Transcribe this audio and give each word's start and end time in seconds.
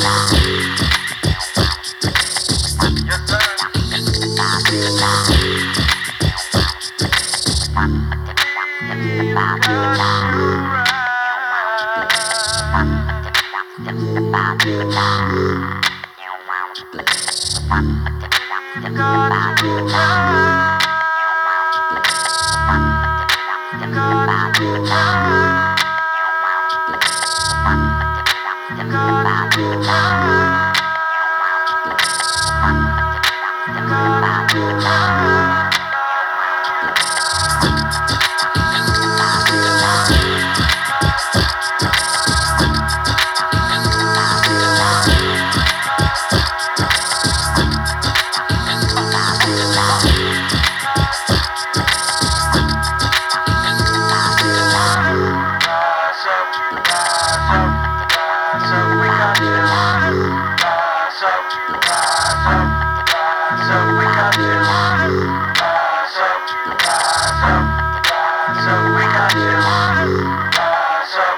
Bye. 0.00 0.39
Bye. 16.88 17.10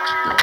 Yeah. 0.05 0.43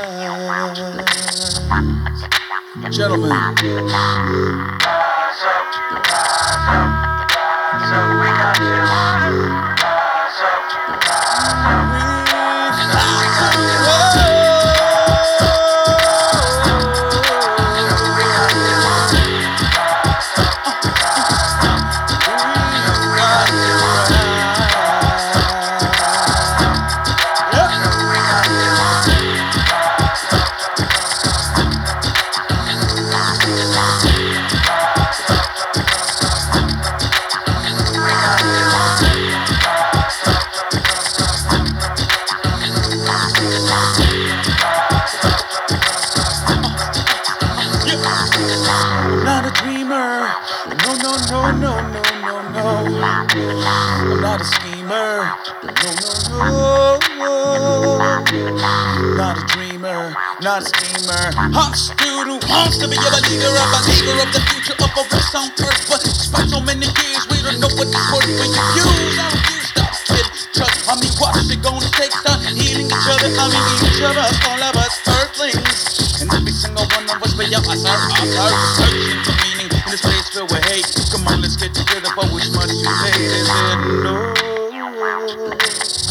Gentlemen. 2.89 3.31
Not 59.15 59.37
a 59.37 59.43
dreamer, 59.47 60.11
not 60.41 60.59
a 60.59 60.65
schemer. 60.67 61.31
Still 61.71 62.25
who 62.27 62.35
wants 62.51 62.77
to 62.79 62.87
be 62.91 62.99
a 62.99 62.99
of 62.99 63.15
a 63.15 63.21
believer 63.23 64.19
of 64.19 64.29
the 64.35 64.41
future 64.51 64.75
of 64.75 64.91
a 64.91 65.03
race 65.07 65.35
on 65.35 65.47
earth. 65.63 65.87
But 65.87 66.03
despite 66.03 66.49
so 66.51 66.59
many 66.59 66.83
years, 66.83 67.23
we 67.31 67.39
don't 67.39 67.63
know 67.63 67.71
what 67.79 67.87
this 67.87 68.05
word 68.11 68.27
when 68.27 68.51
you 68.51 68.83
use. 68.83 69.15
I 69.15 69.31
refuse 69.31 69.71
to 69.79 69.87
kid. 70.03 70.27
Trust, 70.51 70.83
I 70.91 70.99
mean, 70.99 71.13
what's 71.15 71.47
it 71.47 71.63
gonna 71.63 71.87
take? 71.95 72.11
Start 72.11 72.43
healing 72.51 72.91
each 72.91 73.07
other. 73.07 73.31
I 73.31 73.47
mean, 73.47 73.87
each 73.87 74.03
of 74.03 74.17
us, 74.19 74.35
all 74.51 74.59
of 74.59 74.75
us, 74.75 74.99
earthlings. 75.07 76.21
And 76.21 76.27
every 76.33 76.51
single 76.51 76.85
one 76.91 77.07
of 77.07 77.23
us, 77.23 77.31
we 77.39 77.47
are, 77.55 77.63
us, 77.63 77.87
are, 77.87 77.99
us, 78.19 78.35
are 78.35 78.55
searching 78.83 79.23
for 79.23 79.35
meaning 79.47 79.71
in 79.71 79.87
this 79.87 80.03
place 80.03 80.27
filled 80.27 80.51
with 80.51 80.65
hate. 80.67 80.91
Come 81.07 81.23
on, 81.31 81.39
let's 81.39 81.55
get 81.55 81.71
together, 81.73 82.11
but 82.19 82.27
which 82.35 82.51
much 82.51 82.67
too 82.67 82.95
late 82.99 83.15
is 83.15 83.47
it? 83.47 83.79
No. 84.03 84.40